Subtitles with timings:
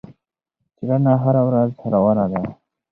[0.75, 2.41] څېړنه هره ورځ روانه ده.